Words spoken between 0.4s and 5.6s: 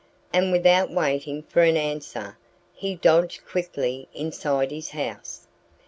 without waiting for an answer he dodged quickly inside his house.